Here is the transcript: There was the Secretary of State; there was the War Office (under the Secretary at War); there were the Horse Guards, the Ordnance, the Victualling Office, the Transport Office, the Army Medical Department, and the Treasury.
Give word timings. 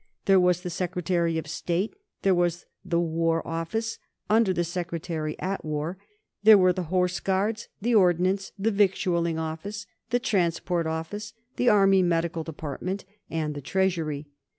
There 0.25 0.39
was 0.39 0.61
the 0.61 0.71
Secretary 0.71 1.37
of 1.37 1.45
State; 1.47 1.93
there 2.23 2.33
was 2.33 2.65
the 2.83 2.99
War 2.99 3.47
Office 3.47 3.99
(under 4.31 4.51
the 4.51 4.63
Secretary 4.63 5.37
at 5.37 5.63
War); 5.63 5.99
there 6.41 6.57
were 6.57 6.73
the 6.73 6.85
Horse 6.89 7.19
Guards, 7.19 7.67
the 7.79 7.93
Ordnance, 7.93 8.51
the 8.57 8.71
Victualling 8.71 9.37
Office, 9.37 9.85
the 10.09 10.17
Transport 10.19 10.87
Office, 10.87 11.33
the 11.55 11.69
Army 11.69 12.01
Medical 12.01 12.43
Department, 12.43 13.05
and 13.29 13.53
the 13.53 13.61
Treasury. 13.61 14.25